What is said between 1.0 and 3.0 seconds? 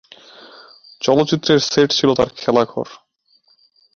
চলচ্চিত্রের সেট ছিলো তার খেলাঘর।